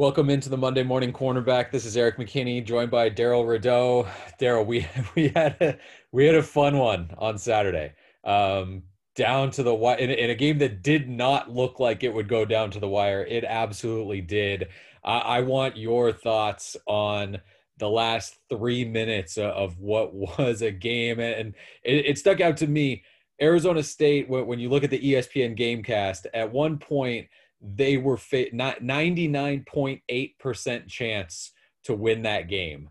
[0.00, 1.70] Welcome into the Monday Morning Cornerback.
[1.70, 4.08] This is Erik McKinney, joined by Darrell Rideaux.
[4.38, 5.76] Darrell, we we had a
[6.10, 7.92] we had a fun one on Saturday,
[8.24, 8.84] um,
[9.14, 12.30] down to the wire in, in, a game that did not look like it would
[12.30, 13.26] go down to the wire.
[13.26, 14.68] It absolutely did.
[15.04, 17.38] I, I want your thoughts on
[17.76, 21.54] the last three minutes of what was a game, and
[21.84, 23.04] it, it stuck out to me.
[23.38, 27.28] Arizona State, when, when you look at the ESPN GameCast, at one point
[27.60, 31.52] they were fit 99.8% chance
[31.84, 32.90] to win that game.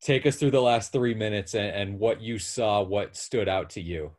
[0.00, 3.70] Take us through the last three minutes and, and what you saw, what stood out
[3.70, 4.12] to you.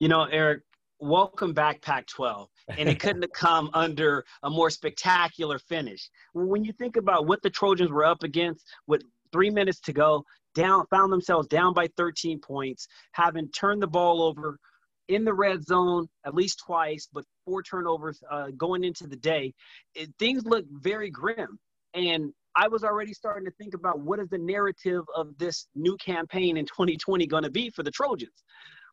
[0.00, 0.62] You know, Erik,
[0.98, 2.48] welcome back Pac 12.
[2.76, 6.10] And it couldn't have come under a more spectacular finish.
[6.32, 9.02] When you think about what the Trojans were up against with
[9.32, 10.24] three minutes to go,
[10.54, 14.58] down, found themselves down by 13 points, having turned the ball over
[15.08, 19.52] in the red zone at least twice, but four turnovers uh, going into the day.
[19.94, 21.58] It, things look very grim.
[21.94, 25.96] And I was already starting to think about what is the narrative of this new
[25.96, 28.44] campaign in 2020 going to be for the Trojans.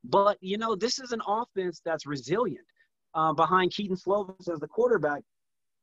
[0.03, 2.65] But, you know, this is an offense that's resilient
[3.13, 5.21] uh, behind Kedon Slovis as the quarterback.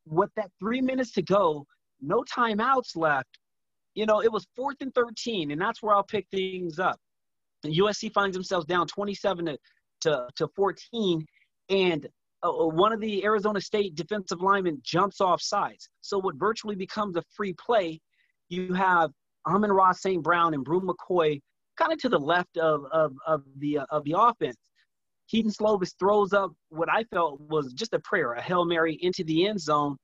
[0.07, 1.67] With that three minutes to go,
[2.01, 3.39] no timeouts left,
[3.95, 6.99] you know, it was fourth and 13, and that's where I'll pick things up.
[7.65, 9.59] USC finds themselves down 27 to
[10.03, 11.25] to, to 14,
[11.71, 12.07] and
[12.43, 15.89] uh, uh, one of the Arizona State defensive linemen jumps off sides.
[16.01, 18.01] So what virtually becomes a free play,
[18.49, 19.11] you have
[19.47, 20.23] Amon-Ra St.
[20.23, 21.41] Brown and Bru McCoy
[21.77, 24.57] kind of to the left of, of, of, the, uh, of the offense.
[25.31, 29.25] Kedon Slovis throws up what I felt was just a prayer, a Hail Mary into
[29.25, 29.97] the end zone.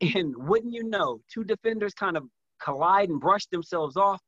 [0.00, 2.24] And wouldn't you know, two defenders kind of
[2.62, 4.20] collide and brush themselves off.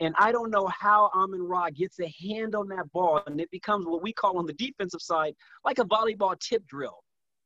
[0.00, 3.50] And I don't know how Amon Ra gets a hand on that ball, and it
[3.50, 6.98] becomes what we call on the defensive side like a volleyball tip drill.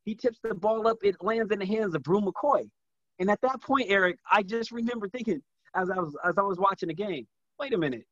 [0.05, 2.69] He tips the ball up, it lands in the hands of Bru McCoy.
[3.19, 5.43] And at that point, Erik, I just remember thinking
[5.75, 7.27] as I was as I was watching the game,
[7.59, 8.07] wait a minute.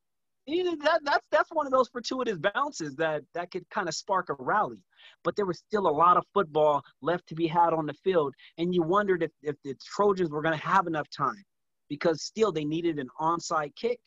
[0.46, 4.34] That, that's that's one of those fortuitous bounces that that could kind of spark a
[4.38, 4.82] rally.
[5.24, 8.34] But there was still a lot of football left to be had on the field,
[8.58, 11.42] and you wondered if, if the Trojans were going to have enough time
[11.88, 13.98] because still they needed an onside kick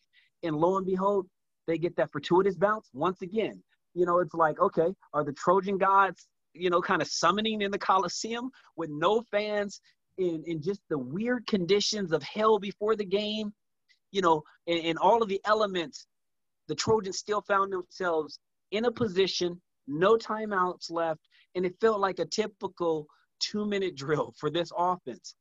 [0.43, 1.27] and lo and behold,
[1.67, 3.61] they get that fortuitous bounce once again.
[3.93, 7.71] You know, it's like, okay, are the Trojan gods, you know, kind of summoning in
[7.71, 9.81] the Coliseum with no fans
[10.17, 13.53] in, in just the weird conditions of hell before the game,
[14.11, 16.05] you know, and, and all of the elements,
[16.67, 18.39] the Trojans still found themselves
[18.71, 21.21] in a position, no timeouts left,
[21.55, 23.07] and it felt like a typical
[23.39, 25.35] two minute drill for this offense.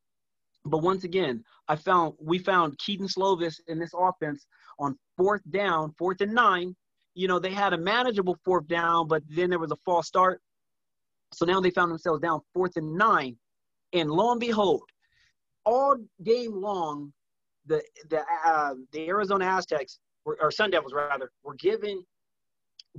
[0.68, 4.46] But once again, I found we found Kedon Slovis in this offense
[4.78, 6.74] on fourth down, fourth and nine.
[7.14, 10.40] You know, they had a manageable fourth down, but then there was a false start.
[11.32, 13.36] So now they found themselves down fourth and nine.
[13.92, 14.82] And lo and behold,
[15.64, 17.12] all game long,
[17.66, 22.02] the the uh, the Arizona Aztecs were, or Sun Devils rather were giving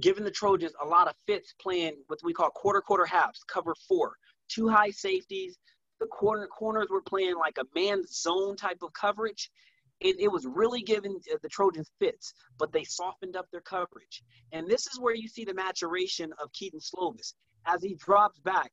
[0.02, 3.74] giving the Trojans a lot of fits playing what we call quarter quarter halves, cover
[3.88, 4.14] four,
[4.48, 5.58] two high safeties,
[6.00, 9.52] the corner corners were playing like a man zone type of coverage.
[10.00, 14.24] It, it was really giving the Trojans fits, but they softened up their coverage.
[14.54, 17.34] And this is where you see the maturation of Kedon Slovis.
[17.66, 18.72] As he drops back,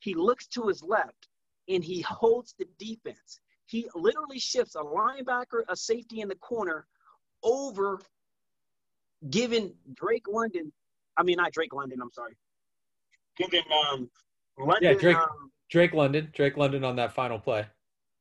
[0.00, 1.28] he looks to his left
[1.68, 3.40] and he holds the defense.
[3.66, 6.86] He literally shifts a linebacker, a safety in the corner
[7.42, 8.00] over
[9.30, 10.72] giving Drake London,
[11.16, 12.36] I mean, not Drake London, I'm sorry,
[13.36, 14.10] giving um,
[14.58, 14.92] London.
[14.94, 17.66] Yeah, Drake, um, Drake London, Drake London on that final play.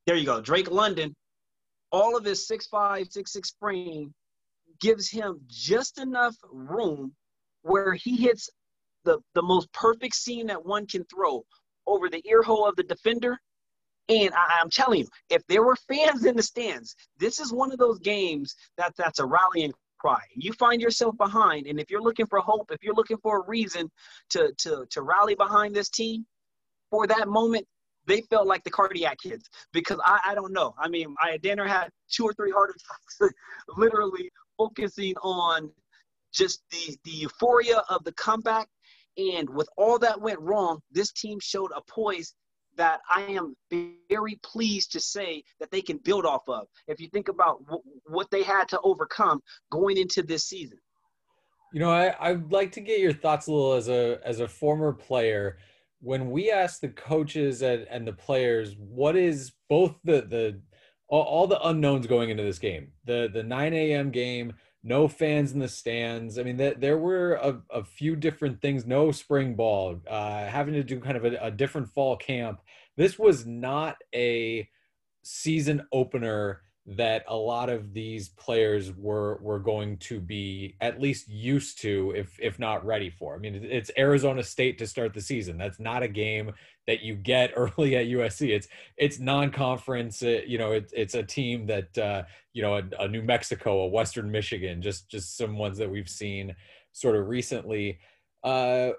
[0.05, 0.41] There you go.
[0.41, 1.15] Drake London,
[1.91, 4.13] all of his six five, six six frame
[4.81, 7.13] gives him just enough room
[7.61, 8.49] where he hits
[9.05, 11.43] the, the most perfect seam that one can throw
[11.87, 13.39] over the ear hole of the defender.
[14.09, 17.71] And I, am telling you, if there were fans in the stands, this is one
[17.71, 20.19] of those games that that's a rallying cry.
[20.35, 23.47] You find yourself behind, and if you're looking for hope, if you're looking for a
[23.47, 23.89] reason
[24.31, 26.25] to to to rally behind this team,
[26.93, 27.65] for that moment,
[28.05, 30.75] they felt like the cardiac kids because I, I don't know.
[30.77, 33.33] I mean, I dinner had two or three heart attacks,
[33.77, 34.29] literally
[34.59, 35.71] focusing on
[36.31, 38.67] just the the euphoria of the comeback.
[39.17, 42.35] And with all that went wrong, this team showed a poise
[42.77, 43.55] that I am
[44.07, 46.67] very pleased to say that they can build off of.
[46.87, 49.41] If you think about w- what they had to overcome
[49.71, 50.77] going into this season.
[51.71, 54.47] You know, I, I'd like to get your thoughts a little as a as a
[54.47, 55.57] former player
[56.03, 60.61] when we ask the coaches and, and the players what is both the the
[61.07, 64.53] all, all, the unknowns going into this game the the 9 a.m game
[64.83, 66.37] no fans in the stands.
[66.37, 70.73] I mean th- there were a, a, few different things no spring ball uh, having
[70.73, 72.59] to do kind of a, a different fall camp.
[72.97, 74.67] This was not a
[75.23, 81.29] season opener that a lot of these players were were going to be at least
[81.29, 83.35] used to if if not ready for.
[83.35, 85.57] I mean it's Arizona State to start the season.
[85.57, 86.51] That's not a game
[86.87, 88.49] that you get early at USC.
[88.49, 92.83] It's it's non-conference, uh, you know, it, it's a team that uh, you know a,
[92.99, 96.53] a New Mexico, a Western Michigan, just just some ones that we've seen
[96.91, 97.99] sort of recently.
[98.43, 98.91] Uh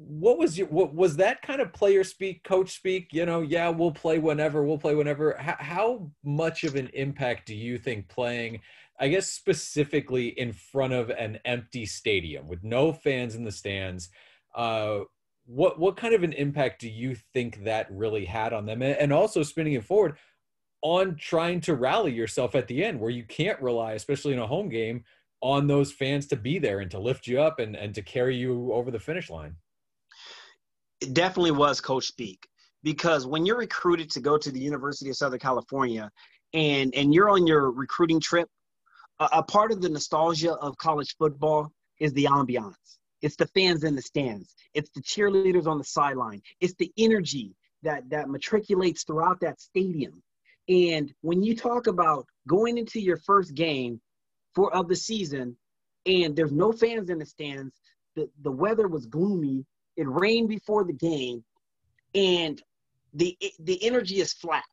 [0.00, 3.68] what was your what was that kind of player speak coach speak you know yeah
[3.68, 5.36] we'll play whenever we'll play whenever.
[5.38, 8.60] How, how much of an impact do you think playing
[9.00, 14.08] i guess specifically in front of an empty stadium with no fans in the stands
[14.54, 15.00] uh
[15.48, 18.82] what what kind of an impact do you think that really had on them?
[18.82, 20.16] And also spinning it forward
[20.82, 24.46] on trying to rally yourself at the end where you can't rely especially in a
[24.46, 25.02] home game
[25.40, 28.36] on those fans to be there and to lift you up and, and to carry
[28.36, 29.56] you over the finish line
[31.00, 32.46] it definitely was coach speak
[32.82, 36.10] because when you're recruited to go to the University of Southern California
[36.54, 38.48] and and you're on your recruiting trip,
[39.20, 42.74] a, a part of the nostalgia of college football is the ambiance.
[43.20, 44.54] It's the fans in the stands.
[44.74, 46.40] It's the cheerleaders on the sideline.
[46.60, 50.22] It's the energy that that matriculates throughout that stadium.
[50.68, 54.00] And when you talk about going into your first game
[54.54, 55.56] for of the season
[56.06, 57.74] and there's no fans in the stands,
[58.16, 59.64] the, the weather was gloomy
[59.98, 61.44] it rained before the game,
[62.14, 62.62] and
[63.12, 64.64] the the energy is flat.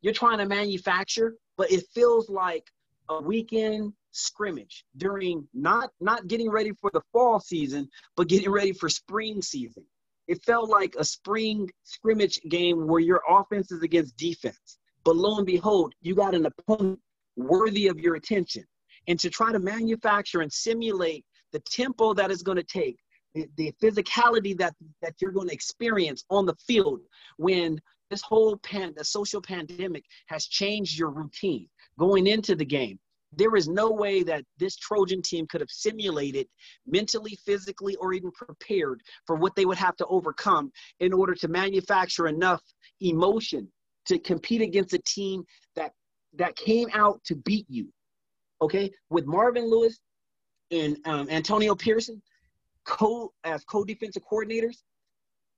[0.00, 2.64] You're trying to manufacture, but it feels like
[3.10, 7.86] a weekend scrimmage during not not getting ready for the fall season,
[8.16, 9.84] but getting ready for spring season.
[10.26, 14.78] It felt like a spring scrimmage game where your offense is against defense.
[15.04, 16.98] But lo and behold, you got an opponent
[17.36, 18.64] worthy of your attention.
[19.08, 22.96] And to try to manufacture and simulate the tempo that is going to take
[23.34, 27.00] the, the physicality that that you're going to experience on the field
[27.36, 27.80] when
[28.10, 31.68] this whole pan the social pandemic has changed your routine
[31.98, 32.98] going into the game.
[33.34, 36.46] There is no way that this trojan team could have simulated
[36.86, 40.70] mentally physically or even prepared for what they would have to overcome
[41.00, 42.60] in order to manufacture enough
[43.00, 43.68] emotion
[44.06, 45.44] to compete against a team
[45.74, 45.92] that
[46.34, 47.88] that came out to beat you.
[48.60, 48.90] Okay?
[49.08, 49.98] With marvin lewis
[50.70, 52.22] and um, antonio pearson
[52.86, 54.82] co as co-defensive coordinators,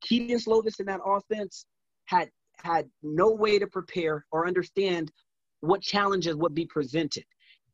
[0.02, 1.66] Kedon Slovis in that offense
[2.06, 5.10] had had no way to prepare or understand
[5.60, 7.24] what challenges would be presented.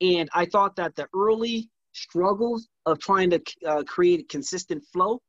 [0.00, 5.20] And I thought that the early struggles of trying to uh, create consistent flow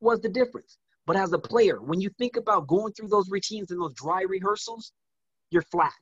[0.00, 0.78] was the difference.
[1.06, 4.22] But as a player, when you think about going through those routines and those dry
[4.22, 4.92] rehearsals,
[5.50, 5.92] you're flat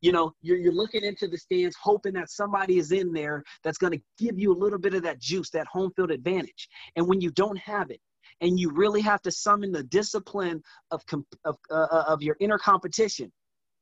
[0.00, 3.78] you know you're, you're looking into the stands hoping that somebody is in there that's
[3.78, 6.68] going to give you a little bit of that juice that home field advantage.
[6.96, 8.00] And when you don't have it
[8.40, 11.02] and you really have to summon the discipline of
[11.44, 13.32] of, uh, uh, of your inner competition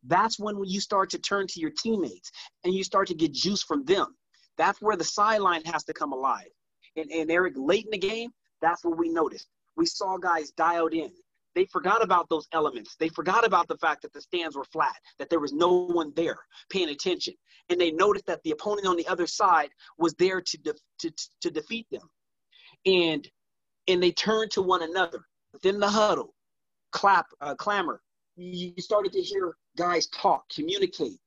[0.07, 2.31] that's when you start to turn to your teammates
[2.65, 4.15] and you start to get juice from them.
[4.59, 6.51] That's where the sideline has to come alive.
[6.97, 8.31] And, and erik late in the game
[8.65, 9.47] that's what we noticed.
[9.77, 11.11] We saw guys dialed in
[11.55, 12.97] they forgot about those elements.
[12.97, 16.13] They forgot about the fact that the stands were flat, that there was no one
[16.17, 16.39] there
[16.71, 17.35] paying attention.
[17.71, 21.13] And they noticed that the opponent on the other side was there to, de- to,
[21.43, 22.09] to defeat them.
[22.87, 23.27] And,
[23.89, 26.35] and they turned to one another within the huddle,
[26.91, 28.03] clap, uh, clamor.
[28.37, 31.19] You started to hear guys talk, communicate.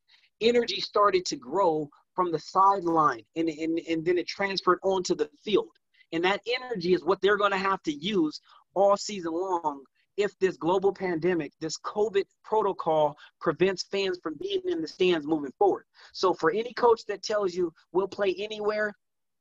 [0.41, 5.29] Energy started to grow from the sideline, and, and, and then it transferred onto the
[5.43, 5.69] field.
[6.11, 8.41] And that energy is what they're going to have to use
[8.73, 9.83] all season long
[10.17, 15.53] if this global pandemic, this COVID protocol prevents fans from being in the stands moving
[15.57, 15.85] forward.
[16.13, 18.93] So for any coach that tells you we'll play anywhere,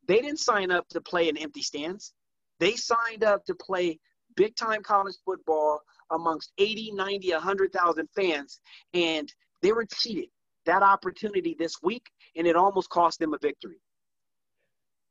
[0.07, 2.13] they didn't sign up to play in empty stands.
[2.61, 3.99] They signed up to play
[4.37, 5.81] big time college football
[6.11, 8.61] amongst 80, 90, 100,000 fans,
[8.95, 10.29] and they were cheated
[10.67, 12.07] that opportunity this week,
[12.37, 13.81] and it almost cost them a victory.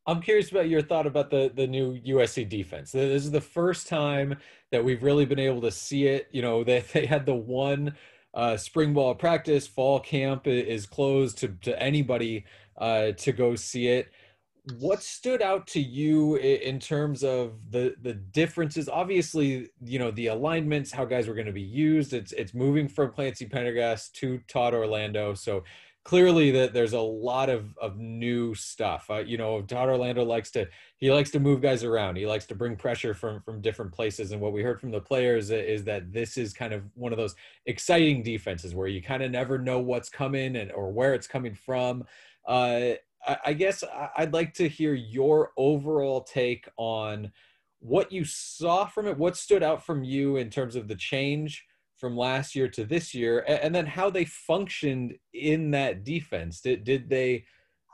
[0.08, 2.92] I'm curious about your thought about the the new USC defense.
[2.92, 4.38] This is the first time
[4.72, 6.28] that we've really been able to see it.
[6.32, 7.96] You know, they they had the one
[8.34, 12.46] uh, spring ball practice, fall camp is closed to to anybody
[12.78, 14.12] uh, to go see it.
[14.80, 18.90] What stood out to you in terms of the the differences?
[18.90, 22.14] Obviously, you know the alignments, how guys were going to be used.
[22.14, 25.64] It's it's moving from Clancy Pendergast to Todd Orlando, so
[26.06, 29.08] clearly that there's a lot of of new stuff.
[29.10, 32.16] Uh, you know, Todd Orlando likes to he likes to move guys around.
[32.16, 34.32] He likes to bring pressure from from different places.
[34.32, 37.18] And what we heard from the players is that this is kind of one of
[37.18, 37.36] those
[37.66, 41.56] exciting defenses where you kind of never know what's coming and or where it's coming
[41.56, 42.06] from.
[42.48, 42.92] Uh,
[43.28, 43.84] I, I guess
[44.16, 47.32] I'd like to hear your overall take on
[47.80, 49.18] what you saw from it.
[49.18, 51.66] What stood out from you in terms of the change
[52.06, 56.62] from last year to this year, and, then how they functioned in that defense.
[56.62, 57.46] Did did they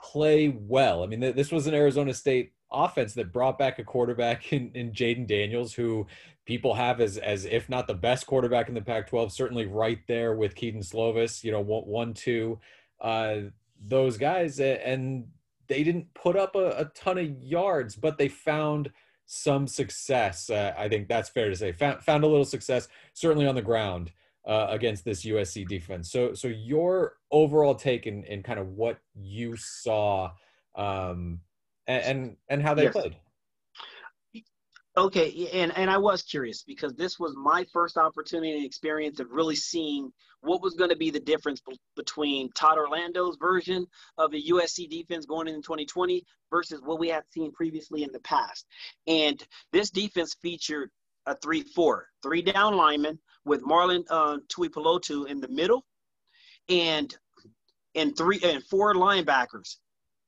[0.02, 1.02] play well?
[1.02, 4.92] I mean, this was an Arizona State offense that brought back a quarterback in, in
[4.92, 6.06] Jayden Daniels, who
[6.44, 10.34] people have as as if not the best quarterback in the Pac-12, certainly right there
[10.34, 11.42] with Kedon Slovis.
[11.42, 12.60] You know, one, one two,
[13.00, 13.36] uh,
[13.82, 15.26] those guys, and
[15.68, 18.90] they didn't put up a, a ton of yards, but they found
[19.26, 20.50] some success.
[20.50, 21.72] Uh, I think that's fair to say.
[21.72, 24.12] Found, found a little success, certainly on the ground
[24.46, 26.10] uh, against this USC defense.
[26.10, 30.32] So, so your overall take in, in kind of what you saw
[30.74, 31.40] um,
[31.86, 32.92] and, and, and how they yes.
[32.92, 33.16] played.
[34.94, 39.30] Okay, and and I was curious because this was my first opportunity and experience of
[39.30, 41.62] really seeing what was going to be the difference
[41.96, 43.86] between Todd Orlando's version
[44.18, 48.20] of the USC defense going into 2020 versus what we had seen previously in the
[48.20, 48.66] past.
[49.06, 50.90] And this defense featured
[51.24, 55.86] a 3-4, three down linemen with Marlon uh, Tuipulotu in the middle,
[56.68, 57.16] and
[57.94, 59.76] and three and four linebackers.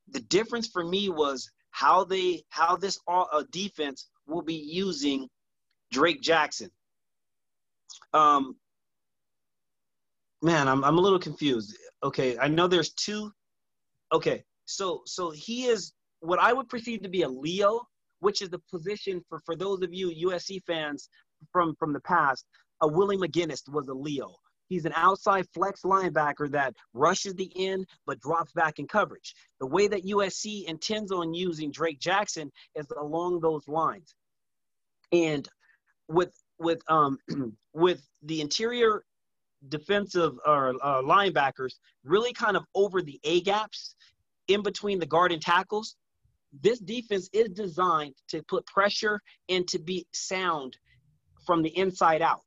[0.09, 5.29] The difference for me was how they how this uh, defense will be using
[5.91, 6.71] Drake Jackson.
[8.13, 8.57] Um,
[10.43, 11.77] man, I'm I'm a little confused.
[12.03, 13.33] Okay, I know there's two.
[14.13, 17.83] Okay, so so he is what I would perceive to be a Leo,
[18.21, 21.09] which is the position for for those of you USC fans
[21.53, 22.47] from from the past.
[22.81, 24.35] A Willie McGinest was a Leo.
[24.69, 29.35] He's an outside flex linebacker that rushes the end but drops back in coverage.
[29.61, 34.15] The way that USC intends on using Drake Jackson is along those lines.
[35.13, 35.49] And
[36.09, 37.19] with with um
[37.75, 39.05] with the interior
[39.69, 43.95] defensive or uh, linebackers really kind of over the A gaps
[44.49, 45.97] in between the guard and tackles,
[46.63, 50.77] this defense is designed to put pressure and to be sound
[51.47, 52.45] from the inside out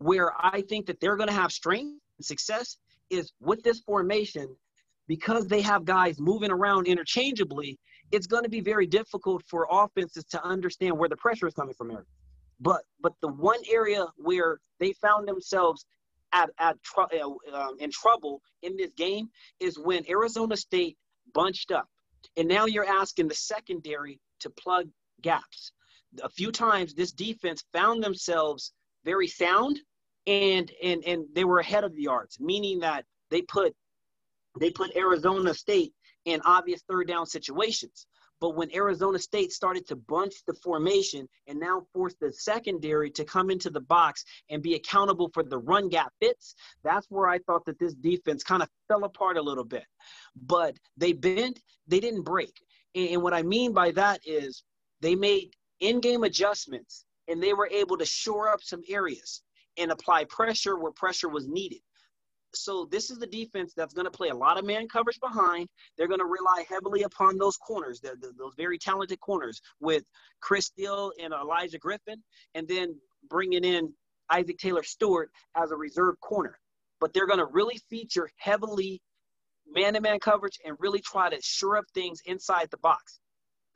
[0.00, 2.78] where I think that they're going to have strength and success
[3.10, 4.56] is with this formation
[5.06, 7.78] because they have guys moving around interchangeably.
[8.10, 11.74] It's going to be very difficult for offenses to understand where the pressure is coming
[11.74, 11.98] from.
[12.60, 15.84] But but the one area where they found themselves
[16.32, 19.28] at, at tr- uh, um, in trouble in this game
[19.58, 20.96] is when Arizona State
[21.34, 21.88] bunched up,
[22.36, 24.88] and now you're asking the secondary to plug
[25.22, 25.72] gaps.
[26.22, 28.72] A few times, this defense found themselves
[29.04, 29.80] very sound
[30.26, 33.74] and and and they were ahead of the arts, meaning that they put
[34.58, 35.92] they put Arizona State
[36.24, 38.06] in obvious third down situations.
[38.40, 43.24] But when Arizona State started to bunch the formation and now force the secondary to
[43.24, 47.38] come into the box and be accountable for the run gap fits, that's where I
[47.40, 49.84] thought that this defense kind of fell apart a little bit.
[50.34, 52.54] But they bent, they didn't break.
[52.94, 54.64] And what I mean by that is
[55.02, 59.42] they made in game adjustments and they were able to shore up some areas
[59.80, 61.80] and apply pressure where pressure was needed.
[62.52, 65.68] So this is the defense that's going to play a lot of man coverage behind.
[65.96, 70.02] They're going to rely heavily upon those corners, the, the, those very talented corners with
[70.40, 72.22] Chris Steele and Olaijah Griffin,
[72.54, 72.96] and then
[73.28, 73.92] bringing in
[74.30, 76.58] Isaac Taylor Stewart as a reserve corner.
[77.00, 79.00] But they're going to really feature heavily
[79.72, 83.20] man-to-man coverage and really try to shore up things inside the box.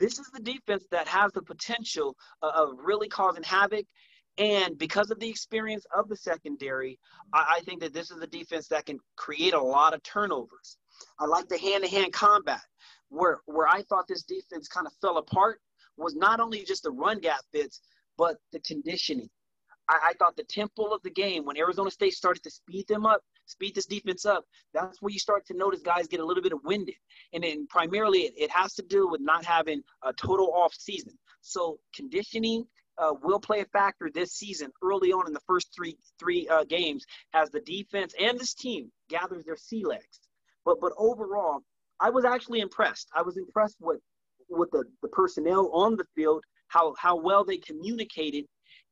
[0.00, 3.86] This is the defense that has the potential of really causing havoc
[4.38, 6.98] and because of the experience of the secondary,
[7.32, 10.76] I, I, think that this is a defense that can create a lot of turnovers.
[11.20, 12.62] I like the hand-to-hand combat.
[13.10, 15.60] Where where I thought this defense kind of fell apart
[15.96, 17.80] was not only just the run gap fits,
[18.16, 19.30] but the conditioning.
[19.88, 23.06] I, I thought the tempo of the game when Arizona State started to speed them
[23.06, 26.42] up, speed this defense up, that's where you start to notice guys get a little
[26.42, 26.96] bit of winded.
[27.32, 31.12] And then primarily it, it has to do with not having a total off season.
[31.40, 32.66] So conditioning
[32.98, 36.64] uh, will play a factor this season early on in the first three three uh,
[36.64, 40.20] games as the defense and this team gathers their sea legs.
[40.64, 41.60] But but overall,
[42.00, 43.08] I was actually impressed.
[43.14, 44.00] I was impressed with
[44.48, 48.44] with the, the personnel on the field, how how well they communicated,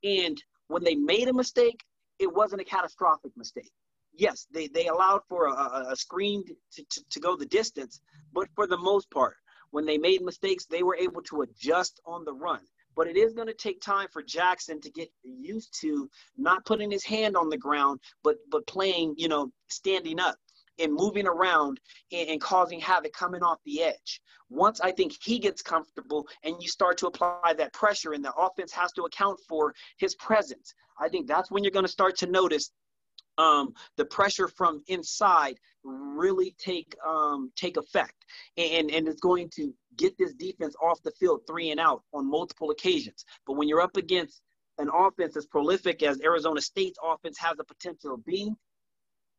[0.02, 1.80] and when they made a mistake,
[2.18, 3.70] it wasn't a catastrophic mistake.
[4.14, 8.00] Yes, they, they allowed for a, a screen to, to, to go the distance,
[8.34, 9.36] but for the most part,
[9.70, 12.60] when they made mistakes, they were able to adjust on the run
[12.96, 16.90] but it is going to take time for Jackson to get used to not putting
[16.90, 20.36] his hand on the ground, but but playing, you know, standing up
[20.78, 21.78] and moving around
[22.12, 24.20] and, and, causing havoc coming off the edge.
[24.48, 28.32] Once I think he gets comfortable and you start to apply that pressure and the
[28.34, 32.16] offense has to account for his presence, I think that's when you're going to start
[32.18, 32.70] to notice
[33.38, 38.24] um, the pressure from inside really take um, take effect,
[38.56, 42.28] and and it's going to get this defense off the field three and out on
[42.28, 43.24] multiple occasions.
[43.46, 44.42] But when you're up against
[44.78, 48.56] an offense as prolific as Arizona State's offense has the potential of being,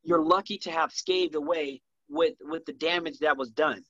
[0.03, 3.83] you're lucky to have scathed away with with the damage that was done.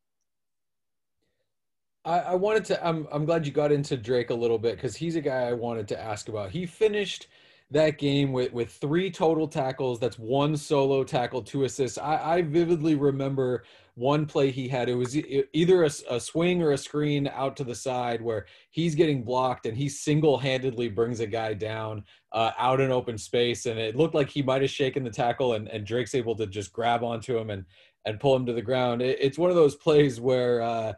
[2.05, 2.85] I, I wanted to.
[2.85, 5.53] I'm I'm glad you got into Drake a little bit because he's a guy I
[5.53, 6.51] wanted to ask about.
[6.51, 7.27] He finished
[7.73, 9.99] that game with with three total tackles.
[9.99, 11.97] That's one solo tackle, two assists.
[11.97, 13.63] I, I vividly remember
[13.95, 14.89] one play he had.
[14.89, 18.95] It was either a, a, swing or a screen out to the side where he's
[18.95, 23.67] getting blocked and he single handedly brings a guy down uh, out in open space.
[23.67, 26.47] And it looked like he might have shaken the tackle and, and Drake's able to
[26.47, 27.65] just grab onto him and
[28.05, 29.01] and pull him to the ground.
[29.01, 30.61] It, it's one of those plays where.
[30.61, 30.93] Uh,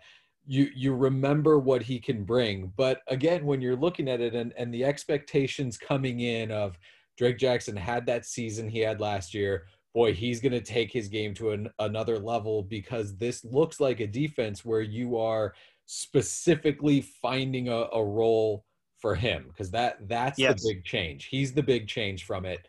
[0.48, 2.72] you you remember what he can bring.
[2.78, 6.78] But again, when you're looking at it and, and the expectations coming in of
[7.18, 11.08] Drake Jackson had that season he had last year, boy, he's going to take his
[11.08, 15.54] game to an, another level because this looks like a defense where you are
[15.86, 18.66] specifically finding a, a role
[19.00, 20.62] for him because that that's yes.
[20.62, 21.26] the big change.
[21.26, 22.68] He's the big change from it.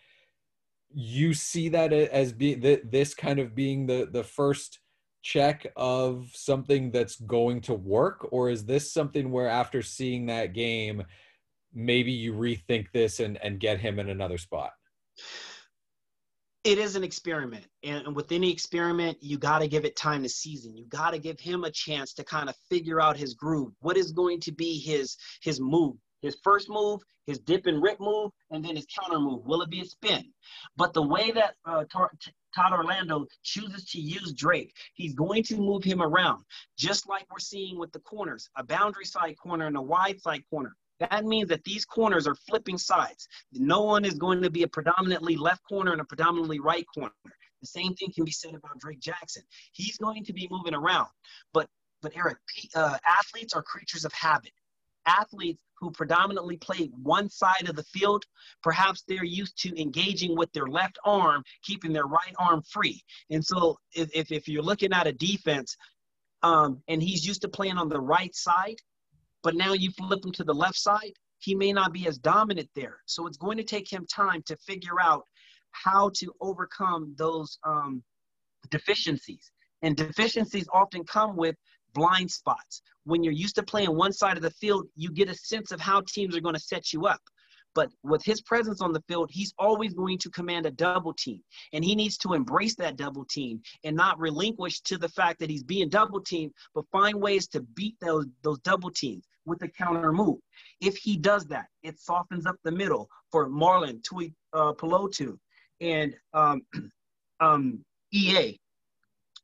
[0.94, 4.78] You see that as being this kind of being the the first
[5.26, 8.28] check of something that's going to work?
[8.30, 11.02] Or is this something where after seeing that game
[11.74, 14.70] maybe you rethink this and and get him in another spot?
[16.62, 17.66] It is an experiment.
[17.82, 20.76] And with any experiment you got to give it time to season.
[20.76, 23.72] You got to give him a chance to kind of figure out his groove.
[23.80, 25.96] What is going to be his his move?
[26.22, 29.44] His first move, his dip and rip move, and then his counter move.
[29.44, 30.24] Will it be a spin?
[30.76, 31.84] But the way that uh,
[32.56, 36.42] Todd Orlando chooses to use Drake, he's going to move him around,
[36.78, 40.42] just like we're seeing with the corners a boundary side corner and a wide side
[40.48, 40.74] corner.
[40.98, 43.28] That means that these corners are flipping sides.
[43.52, 47.12] No one is going to be a predominantly left corner and a predominantly right corner.
[47.60, 49.42] The same thing can be said about Drake Jackson.
[49.72, 51.08] He's going to be moving around.
[51.52, 51.68] But
[52.00, 52.38] but Erik,
[52.74, 54.52] uh, athletes are creatures of habit
[55.06, 58.24] athletes who predominantly play one side of the field,
[58.62, 63.02] perhaps they're used to engaging with their left arm, keeping their right arm free.
[63.30, 65.76] And so if, if, if you're looking at a defense
[66.42, 68.76] um, and he's used to playing on the right side,
[69.42, 72.68] but now you flip him to the left side, he may not be as dominant
[72.74, 72.98] there.
[73.06, 75.24] So it's going to take him time to figure out
[75.72, 78.02] how to overcome those um,
[78.70, 79.52] deficiencies.
[79.82, 81.54] And deficiencies often come with
[81.96, 82.82] blind spots.
[83.04, 85.80] When you're used to playing one side of the field, you get a sense of
[85.80, 87.20] how teams are going to set you up.
[87.74, 91.40] But with his presence on the field, he's always going to command a double team.
[91.72, 95.50] And he needs to embrace that double team and not relinquish to the fact that
[95.50, 99.68] he's being double teamed, but find ways to beat those, those double teams with a
[99.68, 100.38] counter move.
[100.80, 105.38] If he does that, it softens up the middle for Marlon Tui uh, Pelotu
[105.80, 106.62] and um,
[107.40, 108.58] um, EA.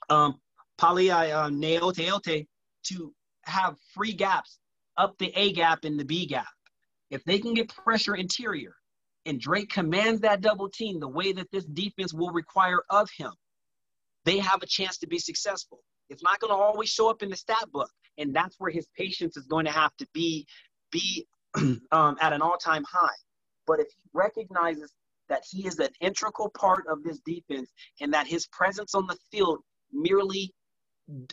[0.09, 0.41] Um,
[0.83, 2.45] Pali uh, Neote
[2.87, 3.15] to
[3.45, 4.59] have free gaps
[4.97, 6.49] up the A gap and the B gap.
[7.09, 8.75] If they can get pressure interior
[9.25, 13.31] and Drake commands that double team the way that this defense will require of him,
[14.25, 15.79] they have a chance to be successful.
[16.11, 18.89] It's not going to always show up in the stat book, and that's where his
[18.99, 20.49] patience is going to have to be
[20.91, 21.29] be
[21.93, 23.17] um, at an all-time high.
[23.69, 24.93] But if he recognizes
[25.29, 29.17] that he is an integral part of this defense and that his presence on the
[29.31, 29.61] field
[29.93, 30.53] merely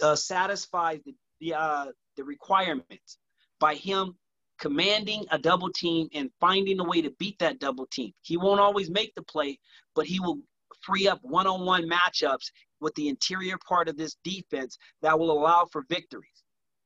[0.02, 1.86] uh, satisfies the the, uh,
[2.18, 3.18] the requirements
[3.60, 4.16] by him
[4.60, 8.12] commanding a double team and finding a way to beat that double team.
[8.22, 9.58] He won't always make the play,
[9.96, 10.40] but he will
[10.82, 12.52] free up one-on-one matchups
[12.82, 16.44] with the interior part of this defense that will allow for victories.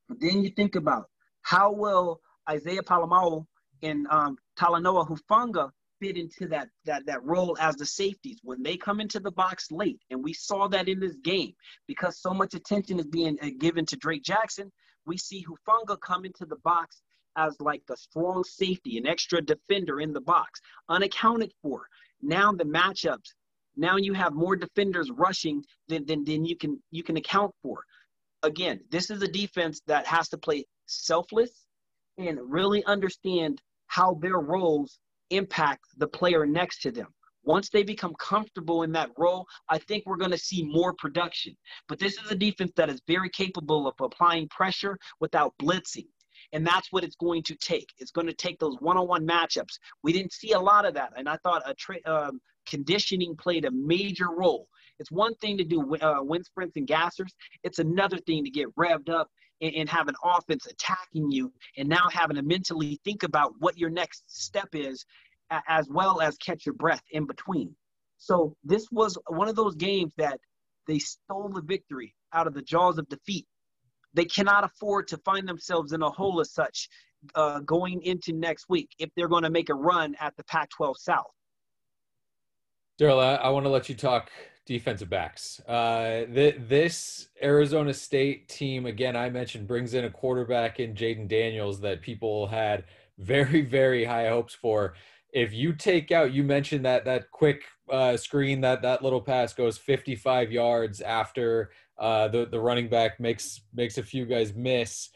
[0.08, 1.06] But then you think about
[1.42, 3.46] how will Isaiah Pola-Mao
[3.82, 5.70] and um, Talanoa Hufanga
[6.00, 9.70] fit into that that that role as the safeties when they come into the box
[9.70, 10.00] late.
[10.10, 11.52] And we saw that in this game.
[11.86, 14.70] Because so much attention is being uh, given to Drake Jackson
[15.06, 17.02] we see Hufanga come into the box
[17.36, 21.86] as like the strong safety an extra defender in the box unaccounted for.
[22.22, 23.32] Now the matchups
[23.76, 27.82] now you have more defenders rushing than, than, than you can you can account for.
[28.42, 31.50] Again this is a defense that has to play selfless
[32.18, 34.98] and really understand how their roles
[35.36, 37.08] impact the player next to them.
[37.44, 41.54] Once they become comfortable in that role, I think we're going to see more production.
[41.88, 46.06] But this is a defense that is very capable of applying pressure without blitzing.
[46.54, 47.90] And that's what it's going to take.
[47.98, 49.74] It's going to take those one-on-one matchups.
[50.02, 53.64] We didn't see a lot of that, and I thought a tra- um, conditioning played
[53.66, 54.68] a major role.
[55.00, 57.32] It's one thing to do uh, wind sprints and gassers.
[57.64, 59.28] It's another thing to get revved up
[59.60, 63.76] and, and have an offense attacking you, and now having to mentally think about what
[63.76, 65.04] your next step is
[65.68, 67.74] as well as catch your breath in between.
[68.18, 70.38] So this was one of those games that
[70.86, 73.46] they stole the victory out of the jaws of defeat.
[74.14, 76.88] They cannot afford to find themselves in a hole as such
[77.34, 80.70] uh, going into next week if they're going to make a run at the Pac
[80.70, 81.24] 12 South.
[82.96, 84.30] Darrell, I, I want to let you talk
[84.66, 85.60] defensive backs.
[85.60, 91.28] Uh, th- this Arizona State team, again, I mentioned, brings in a quarterback in Jayden
[91.28, 92.84] Daniels that people had
[93.18, 94.94] very, very high hopes for.
[95.32, 99.52] If you take out, you mentioned that that quick uh, screen, that that little pass
[99.52, 105.10] goes 55 yards after uh, the the running back makes makes a few guys miss.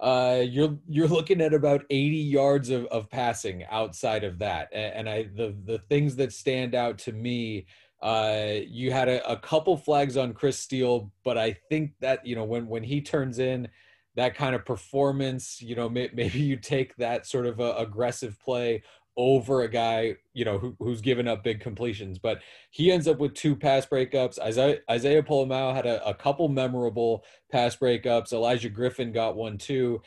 [0.00, 4.94] Uh, you're you're looking at about 80 yards of, of passing outside of that, and,
[4.94, 7.66] and I the the things that stand out to me
[8.04, 12.36] uh, you had a, a, couple flags on Chris Steele, but I think that you
[12.36, 13.66] know when when he turns in
[14.14, 18.82] that kind of performance, you know may, maybe you take that sort of aggressive play
[19.16, 22.18] over a guy you know who, who's given up big completions.
[22.18, 24.38] But he ends up with two pass breakups.
[24.38, 28.32] Isaiah, Isaiah Pola-Mao had a, a couple memorable pass breakups.
[28.32, 30.02] Olaijah Griffin got one too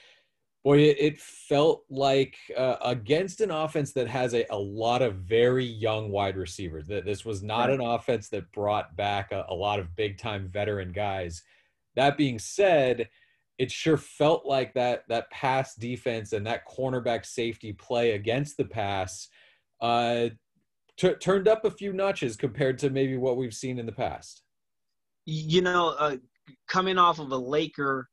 [0.67, 5.15] boy, it, it felt like uh, against an offense that has a, a lot of
[5.15, 6.87] very young wide receivers.
[6.87, 7.79] That this was not right.
[7.79, 11.41] an offense that brought back a, a lot of big time veteran guys.
[11.95, 13.07] That being said,
[13.57, 18.65] it sure felt like that that pass defense and that cornerback safety play against the
[18.65, 19.29] pass
[19.81, 20.29] uh,
[20.97, 24.43] t- turned up a few notches compared to maybe what we've seen in the past.
[25.25, 26.17] You know, uh,
[26.67, 28.07] coming off of a Laker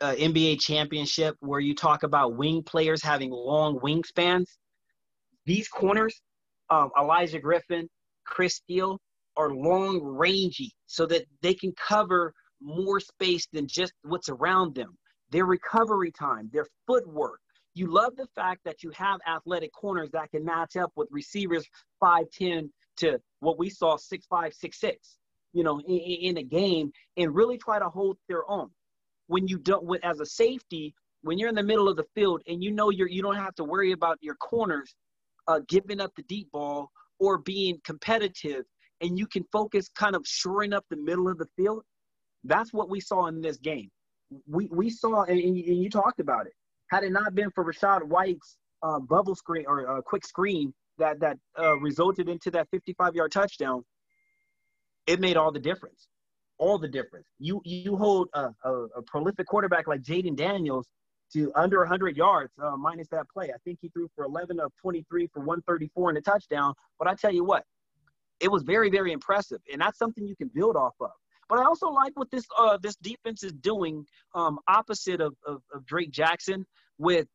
[0.00, 4.46] uh, NBA championship where you talk about wing players having long wingspans.
[5.44, 6.20] These corners,
[6.70, 7.88] um, Olaijah Griffin,
[8.24, 8.98] Chris Steele,
[9.36, 14.96] are long rangy so that they can cover more space than just what's around them.
[15.30, 17.40] Their recovery time, their footwork.
[17.74, 21.66] You love the fact that you have athletic corners that can match up with receivers
[22.02, 24.92] 5'10 to what we saw 6'5, 6'6,
[25.52, 28.70] you know, in, in a game and really try to hold their own
[29.26, 32.62] when you don't as a safety when you're in the middle of the field and
[32.62, 34.94] you know you're you don't have to worry about your corners
[35.48, 38.64] uh, giving up the deep ball or being competitive
[39.00, 41.82] and you can focus kind of shoring up the middle of the field
[42.46, 43.90] that's what we saw in this game
[44.46, 46.52] we we saw and, and you talked about it
[46.90, 51.20] had it not been for Rachaad White's uh, bubble screen or uh, quick screen that
[51.20, 53.84] that uh, resulted into that 55 yard touchdown
[55.06, 56.08] it made all the difference
[56.58, 57.26] all the difference.
[57.38, 60.86] You you hold a, a, a prolific quarterback like Jayden Daniels
[61.32, 63.46] to under 100 yards uh, minus that play.
[63.46, 66.72] I think he threw for 11 of 23 for 134 and a touchdown.
[66.98, 67.64] But I tell you what,
[68.40, 71.10] it was very very impressive, and that's something you can build off of.
[71.48, 74.04] But I also like what this uh, this defense is doing
[74.34, 76.66] um, opposite of, of, of Drake Jackson
[76.98, 77.26] with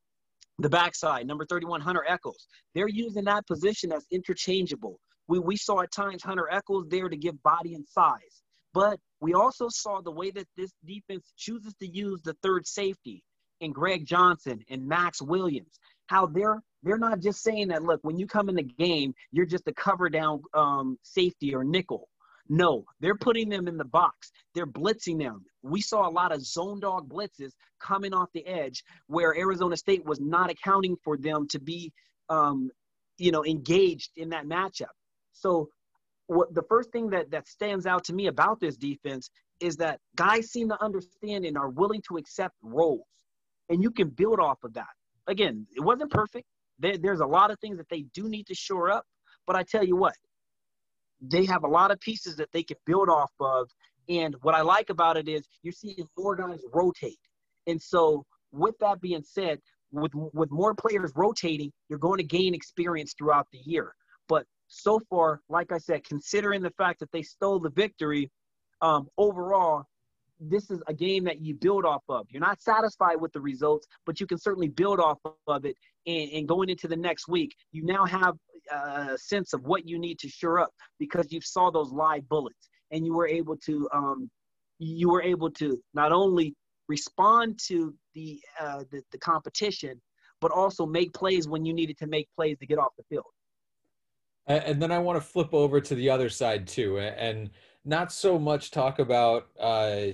[0.59, 2.47] the backside, number 31, Hunter Echols.
[2.75, 4.99] They're using that position as interchangeable.
[5.27, 8.43] We, we saw at times Hunter Echols there to give body and size.
[8.73, 13.23] But we also saw the way that this defense chooses to use the third safety
[13.59, 15.79] and Greg Johnson and Max Williams.
[16.07, 19.45] How they're they're not just saying that look when you come in the game you're
[19.45, 22.07] just a cover down um, safety or nickel.
[22.53, 24.29] No, they're putting them in the box.
[24.53, 25.45] They're blitzing them.
[25.63, 30.05] We saw a lot of zone dog blitzes coming off the edge where Arizona State
[30.05, 31.93] was not accounting for them to be,
[32.27, 32.69] um,
[33.17, 34.91] you know, engaged in that matchup.
[35.31, 35.69] So
[36.27, 39.29] what the first thing that that stands out to me about this defense
[39.61, 43.07] is that guys seem to understand and are willing to accept roles,
[43.69, 44.91] and you can build off of that.
[45.27, 46.47] Again, it wasn't perfect.
[46.79, 49.05] There, there's a lot of things that they do need to shore up,
[49.47, 50.15] but I tell you what,
[51.21, 53.69] they have a lot of pieces that they can build off of.
[54.09, 57.19] And what I like about it is you're seeing more guys rotate.
[57.67, 59.59] And so, with that being said,
[59.91, 63.93] with with more players rotating, you're going to gain experience throughout the year.
[64.27, 68.31] But so far, like I said, considering the fact that they stole the victory,
[68.81, 69.85] um, overall,
[70.39, 72.25] this is a game that you build off of.
[72.29, 75.75] You're not satisfied with the results, but you can certainly build off of it.
[76.07, 78.35] And, and going into the next week, you now have
[78.71, 82.69] a sense of what you need to shore up because you saw those live bullets
[82.91, 84.29] and you were able to um,
[84.79, 86.55] you were able to not only
[86.87, 90.01] respond to the, uh, the the competition,
[90.41, 93.25] but also make plays when you needed to make plays to get off the field.
[94.47, 97.51] And then I want to flip over to the other side too, and
[97.85, 100.07] not so much talk about uh,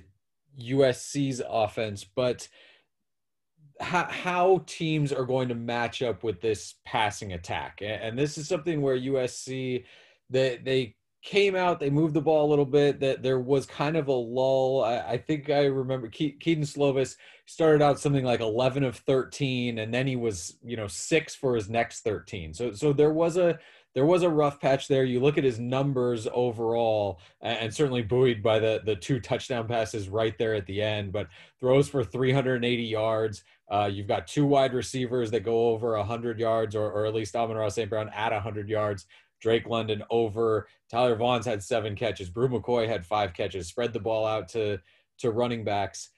[0.60, 2.48] USC's offense, but
[3.80, 7.82] how, how teams are going to match up with this passing attack.
[7.82, 9.84] And this is something where USC
[10.30, 13.00] they they came out, they moved the ball a little bit.
[13.00, 14.84] That there was kind of a lull.
[14.84, 19.80] I, I think I remember Ke- Kedon Slovis started out something like 11 of 13,
[19.80, 22.54] and then he was you know six for his next 13.
[22.54, 23.60] So so there was a
[23.94, 25.04] there was a rough patch there.
[25.04, 30.08] You look at his numbers overall, and certainly buoyed by the the two touchdown passes
[30.08, 31.12] right there at the end.
[31.12, 31.28] But
[31.60, 36.76] throws for 380 yards, Uh, you've got two wide receivers that go over 100 yards,
[36.76, 37.90] or, or at least Amon-Ra St.
[37.90, 39.06] Brown at 100 yards.
[39.40, 40.68] Drake London over.
[40.90, 42.30] Tyler Vaughns had seven catches.
[42.30, 43.68] Bru McCoy had five catches.
[43.68, 44.80] Spread the ball out to
[45.20, 46.10] to running backs.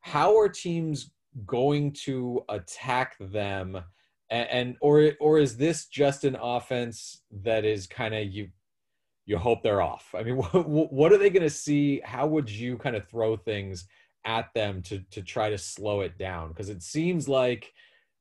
[0.00, 1.10] How are teams
[1.46, 3.76] going to attack them?
[4.30, 8.48] And, and or or is this just an offense that is kind of you
[9.26, 10.14] you hope they're off?
[10.16, 12.00] I mean, what, what are they going to see?
[12.04, 13.86] How would you kind of throw things
[14.24, 16.48] at them to to try to slow it down?
[16.48, 17.72] Because it seems like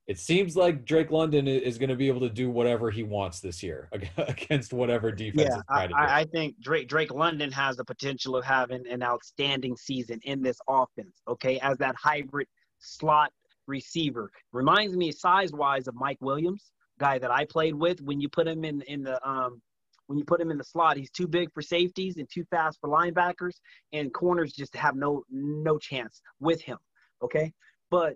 [0.07, 3.41] it seems like Drake London is going to be able to do whatever he wants
[3.41, 5.49] this year against whatever defense.
[5.49, 10.21] Yeah, I, I, think Drake Drake London has the potential of having an outstanding season
[10.23, 11.21] in this offense.
[11.27, 12.47] Okay, as that hybrid
[12.79, 13.31] slot
[13.67, 18.01] receiver, reminds me size wise of Mike Williams, guy that I played with.
[18.01, 19.61] When you put him in in the um,
[20.07, 22.79] when you put him in the slot, he's too big for safeties and too fast
[22.81, 23.55] for linebackers,
[23.93, 26.77] and corners just have no no chance with him.
[27.21, 27.53] Okay,
[27.91, 28.15] but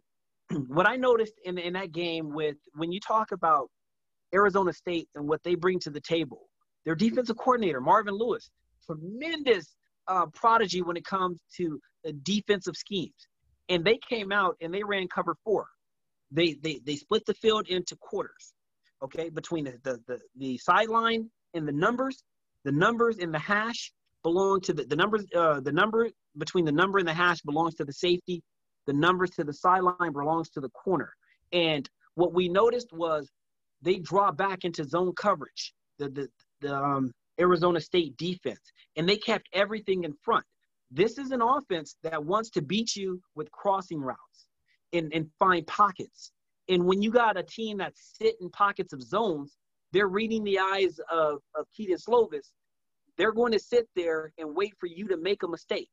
[0.68, 3.70] what I noticed in in that game with when you talk about
[4.34, 6.50] Arizona State and what they bring to the table,
[6.86, 8.50] their defensive coordinator Marvin Lewis,
[8.86, 9.76] tremendous
[10.08, 13.28] uh, prodigy when it comes to the defensive schemes,
[13.70, 15.68] and they came out and they ran cover four.
[16.32, 18.54] They they they split the field into quarters,
[19.04, 22.24] okay, between the the the, the sideline and the numbers.
[22.64, 23.92] The numbers in the hash
[24.24, 25.26] belong to the the numbers.
[25.36, 28.44] Uh, the number between the number and the hash belongs to the safety
[28.88, 31.14] the numbers to the sideline belongs to the corner.
[31.52, 33.30] And what we noticed was
[33.82, 36.28] they draw back into zone coverage, the, the,
[36.62, 38.60] the um, Arizona State defense,
[38.96, 40.46] and they kept everything in front.
[40.92, 44.48] This is an offense that wants to beat you with crossing routes
[44.94, 46.32] and, and find pockets.
[46.68, 49.58] And when you got a team that sit in pockets of zones,
[49.92, 52.52] they're reading the eyes of, of Kedon Slovis.
[53.18, 55.90] They're going to sit there and wait for you to make a mistake.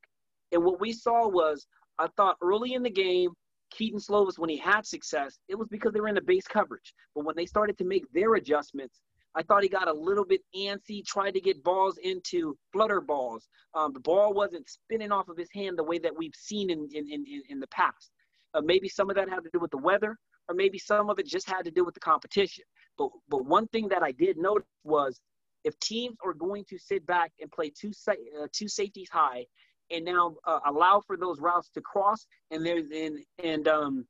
[0.52, 1.66] And what we saw was
[1.98, 3.30] I thought early in the game,
[3.70, 6.94] Kedon Slovis, when he had success, it was because they were in the base coverage.
[7.14, 9.00] But when they started to make their adjustments,
[9.34, 13.46] I thought he got a little bit antsy, tried to get balls into flutter balls.
[13.74, 16.88] Um, the ball wasn't spinning off of his hand the way that we've seen in,
[16.92, 18.11] in, in, in the past.
[18.54, 20.16] Uh, maybe some of that had to do with the weather,
[20.48, 22.64] or maybe some of it just had to do with the competition.
[22.96, 25.20] But, but one thing that I did notice was
[25.64, 29.46] if teams are going to sit back and play two, uh, two safeties high
[29.90, 34.06] and now uh, allow for those routes to cross and there's and and um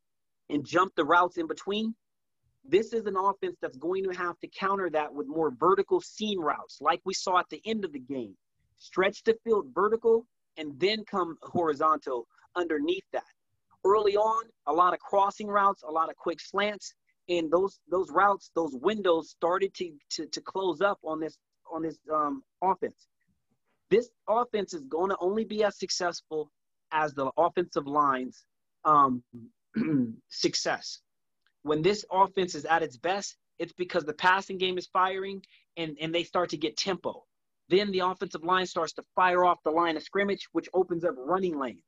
[0.51, 1.95] and jump the routes in between.
[2.65, 6.41] This is an offense that's going to have to counter that with more vertical seam
[6.41, 8.35] routes, like we saw at the end of the game.
[8.77, 13.23] Stretch the field vertical and then come horizontal underneath that.
[13.85, 16.95] Early on, a lot of crossing routes, a lot of quick slants,
[17.29, 21.39] and those those routes, those windows started to to, to close up on this
[21.73, 23.07] on this um, offense
[23.91, 26.51] this offense is going to only be as successful
[26.93, 28.45] as the offensive line's
[28.85, 29.23] um,
[30.29, 31.01] success.
[31.63, 35.43] When this offense is at its best, it's because the passing game is firing
[35.77, 37.25] and, and they start to get tempo.
[37.69, 41.15] Then the offensive line starts to fire off the line of scrimmage, which opens up
[41.19, 41.83] running lanes.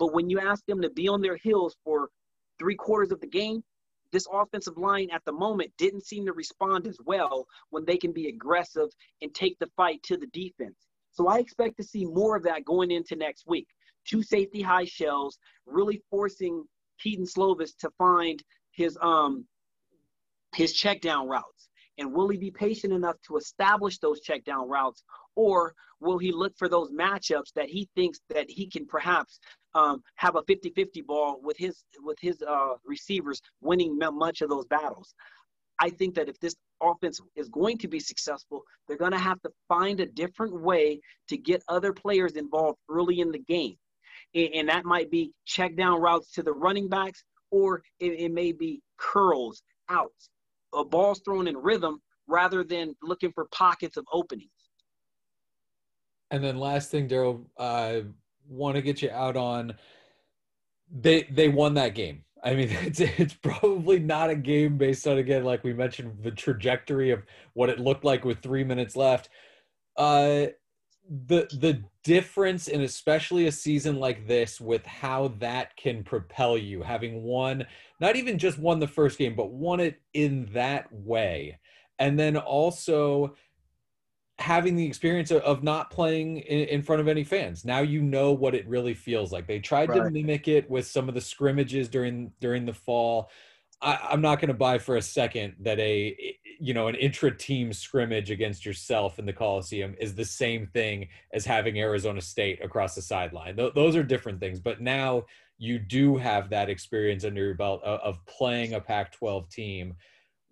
[0.00, 2.08] But when you ask them to be on their heels for
[2.58, 3.62] three quarters of the game,
[4.12, 8.12] this offensive line at the moment didn't seem to respond as well when they can
[8.12, 8.88] be aggressive
[9.22, 10.88] and take the fight to the defense.
[11.12, 13.68] So I expect to see more of that going into next week.
[14.08, 16.64] Two safety high shells, really forcing
[17.00, 19.46] Kedon Slovis to find his um
[20.56, 21.68] his check down routes.
[22.00, 25.04] And will he be patient enough to establish those check down routes,
[25.36, 29.38] or will he look for those matchups that he thinks that he can perhaps
[29.74, 34.66] um, have a 50-50 ball with his with his uh, receivers winning much of those
[34.66, 35.14] battles?
[35.78, 39.40] I think that if this offense is going to be successful, they're going to have
[39.42, 43.76] to find a different way to get other players involved early in the game.
[44.34, 48.80] And that might be check down routes to the running backs, or it, may be
[48.98, 50.28] curls, outs,
[50.74, 54.50] a balls thrown in rhythm rather than looking for pockets of openings.
[56.30, 58.04] And then last thing, Darrell, I
[58.48, 59.74] want to get you out on.
[60.92, 65.18] They they won that game I mean, it's it's probably not a game based on
[65.18, 67.22] again, like we mentioned, the trajectory of
[67.54, 69.28] what it looked like with three minutes left.
[69.96, 70.46] Uh,
[71.10, 76.82] the the difference in especially a season like this with how that can propel you,
[76.82, 77.66] having won
[77.98, 81.58] not even just won the first game, but won it in that way,
[81.98, 83.34] and then also
[84.38, 87.62] having the experience of, of not playing in, in, front of any fans.
[87.62, 89.46] Now you know what it really feels like.
[89.46, 90.04] They tried right.
[90.04, 93.30] to mimic it with some of the scrimmages during during the fall.
[93.82, 97.72] I, am not going to buy for a second that a you know an intra-team
[97.72, 102.94] scrimmage against yourself in the Coliseum is the same thing as having Arizona State across
[102.94, 103.56] the sideline.
[103.56, 104.60] Th- those are different things.
[104.60, 105.24] But now
[105.56, 109.94] you do have that experience under your belt of, of playing a Pac 12 team.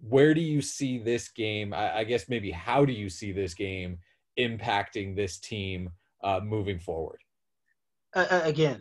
[0.00, 1.72] Where do you see this game?
[1.72, 3.98] I, I, guess maybe how do you see this game
[4.38, 5.90] impacting this team
[6.22, 7.20] uh, moving forward?
[8.14, 8.80] Uh, again,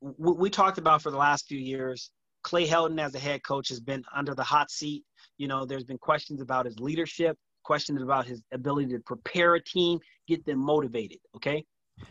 [0.00, 2.10] we talked about for the last few years,
[2.42, 5.04] Clay Helton as a head coach has been under the hot seat.
[5.38, 9.62] You know, there's been questions about his leadership, questions about his ability to prepare a
[9.62, 11.18] team, get them motivated.
[11.36, 11.64] Okay,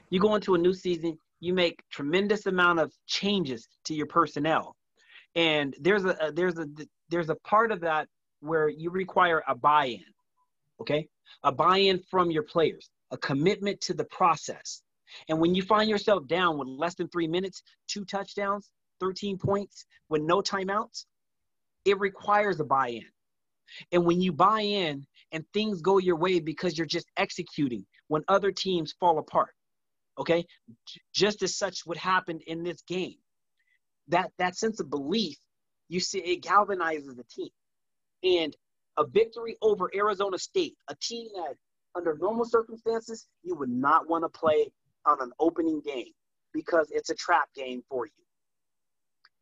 [0.10, 4.76] you go into a new season, you make tremendous amount of changes to your personnel,
[5.36, 6.67] and there's a there's a
[7.10, 8.08] there's a part of that
[8.39, 10.04] where you require a buy-in.
[10.80, 11.08] Okay,
[11.44, 14.82] a buy-in from your players, a commitment to the process.
[15.28, 19.86] And when you find yourself down with less than three minutes, two touchdowns, 13 points,
[20.08, 21.06] with no timeouts,
[21.84, 23.06] it requires a buy in.
[23.92, 28.24] And when you buy in and things go your way because you're just executing when
[28.28, 29.54] other teams fall apart,
[30.20, 30.46] okay,
[31.14, 33.16] just as such what happened in this game.
[34.10, 35.38] That, that sense of belief,
[35.88, 37.50] you see, it galvanizes the team.
[38.24, 38.56] And
[38.98, 41.56] a victory over Arizona State, a team that
[41.96, 44.72] under normal circumstances you would not want to play
[45.06, 46.12] on an opening game
[46.54, 48.12] because it's a trap game for you.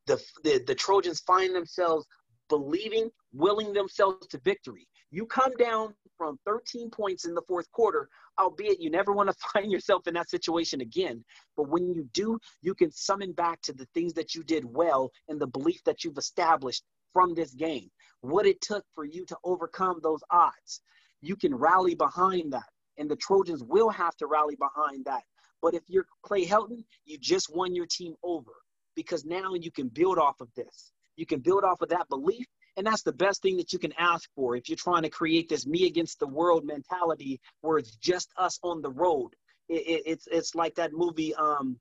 [0.09, 2.03] The, the, the Trojans find themselves
[2.49, 4.87] believing, willing themselves to victory.
[5.11, 9.35] You come down from 13 points in the fourth quarter, albeit you never want to
[9.53, 11.23] find yourself in that situation again.
[11.55, 15.11] But when you do, you can summon back to the things that you did well
[15.27, 17.91] and the belief that you've established from this game.
[18.21, 20.81] What it took for you to overcome those odds.
[21.21, 22.67] You can rally behind that.
[22.97, 25.21] And the Trojans will have to rally behind that
[25.61, 28.51] but if you're Clay Helton, you just won your team over
[28.99, 30.91] because now you can build off of this.
[31.15, 32.45] You can build off of that belief.
[32.75, 35.47] And that's the best thing that you can ask for if you're trying to create
[35.47, 39.29] this me against the world mentality where it's just us on the road.
[39.69, 41.33] It, it, it's it's like that movie.
[41.35, 41.79] Um,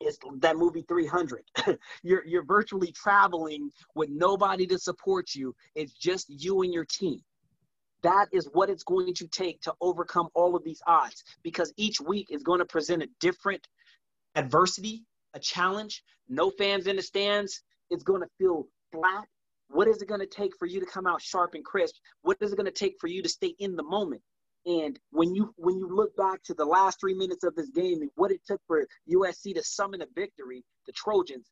[0.00, 1.42] it's that movie 300.
[2.04, 5.56] you're you're virtually traveling with nobody to support you.
[5.74, 7.20] It's just you and your team.
[8.04, 12.00] That is what it's going to take to overcome all of these odds because each
[12.00, 13.66] week is going to present a different
[14.34, 15.04] adversity,
[15.34, 16.02] a challenge.
[16.28, 17.62] No fans in the stands.
[17.90, 19.26] It's going to feel flat.
[19.68, 21.94] What is it going to take for you to come out sharp and crisp?
[22.22, 24.22] What is it going to take for you to stay in the moment?
[24.64, 28.00] And when you when you look back to the last three minutes of this game
[28.00, 31.50] and what it took for USC to summon a victory, the Trojans,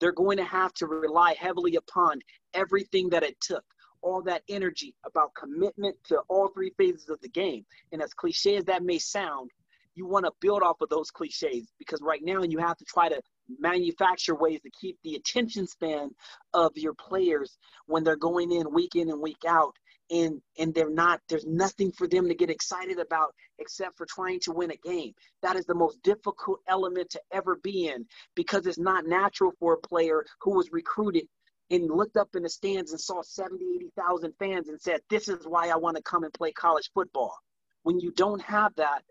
[0.00, 2.20] they're going to have to rely heavily upon
[2.54, 3.64] everything that it took
[4.02, 7.64] all that energy about commitment to all three phases of the game.
[7.92, 9.50] And as cliche as that may sound,
[9.96, 13.08] you want to build off of those cliches because right now you have to try
[13.08, 13.20] to
[13.58, 16.10] manufacture ways to keep the attention span
[16.54, 19.74] of your players when they're going in week in and week out
[20.10, 24.38] and and they're not there's nothing for them to get excited about except for trying
[24.38, 28.06] to win a game that is the most difficult element to ever be in
[28.36, 31.26] because it's not natural for a player who was recruited
[31.70, 35.46] and looked up in the stands and saw 70, 80,000 fans and said, This is
[35.46, 37.36] why I want to come and play college football.
[37.82, 39.02] When you don't have that,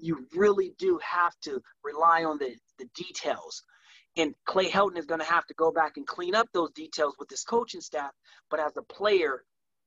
[0.00, 3.62] you really do have to rely on the, the details.
[4.16, 7.14] And Clay Helton is going to have to go back and clean up those details
[7.18, 8.10] with his coaching staff.
[8.50, 9.44] But as a player,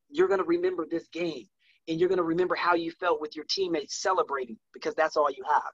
[0.10, 1.46] you're going to remember this game
[1.88, 5.30] and you're going to remember how you felt with your teammates celebrating because that's all
[5.30, 5.72] you have.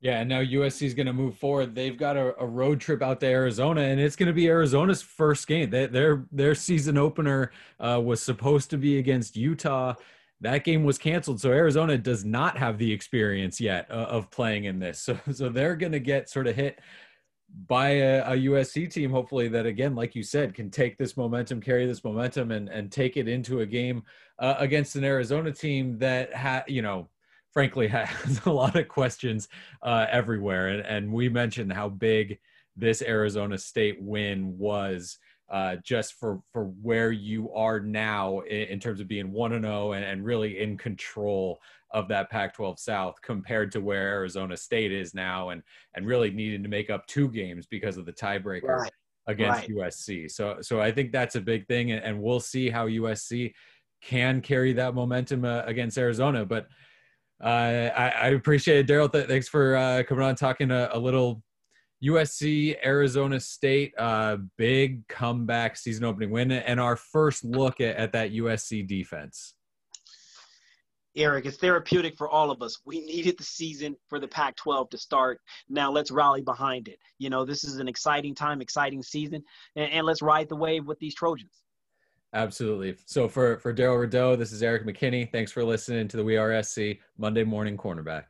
[0.00, 1.74] Yeah, and now USC is going to move forward.
[1.74, 5.02] They've got a, a, road trip out to Arizona, and it's going to be Arizona's
[5.02, 5.70] first game.
[5.70, 9.94] They, their their season opener uh, was supposed to be against Utah.
[10.40, 14.64] That game was canceled, so Arizona does not have the experience yet uh, of playing
[14.64, 15.00] in this.
[15.08, 16.80] So so they're going to get sort of hit
[17.66, 21.60] by a, a, USC team, hopefully that again, like you said, can take this momentum,
[21.60, 24.02] carry this momentum, and and take it into a game
[24.38, 27.08] uh, against an Arizona team that had you know
[27.52, 29.48] frankly has a lot of questions
[29.82, 30.68] uh, everywhere.
[30.68, 32.38] And, and we mentioned how big
[32.76, 35.18] this Arizona State win was.
[35.50, 39.64] Uh, just for for where you are now in, in terms of being one and
[39.64, 41.58] zero oh and really in control
[41.90, 45.62] of that Pac-12 South compared to where Arizona State is now, and
[45.94, 48.92] and really needing to make up two games because of the tiebreaker right.
[49.26, 49.70] against right.
[49.70, 50.30] USC.
[50.30, 53.52] So so I think that's a big thing, and, and we'll see how USC
[54.02, 56.68] can carry that momentum uh, against Arizona, but
[57.42, 59.08] uh, I, I, appreciate it, Darrell.
[59.08, 61.40] Th- thanks for uh, coming on, talking a, a, little
[62.04, 68.12] USC, Arizona State, uh, big comeback season opening win, and our first look at, at
[68.12, 69.54] that USC defense.
[71.16, 72.78] Erik, it's therapeutic for all of us.
[72.84, 75.40] We needed the season for the Pac 12 to start.
[75.68, 76.98] Now let's rally behind it.
[77.18, 79.42] You know, this is an exciting time, exciting season,
[79.74, 81.64] and, and let's ride the wave with these Trojans.
[82.34, 82.94] Absolutely.
[83.06, 85.32] So for for Darrell Rideaux, this is Erik McKinney.
[85.32, 88.24] Thanks for listening to the We Are SC Monday Morning Cornerback.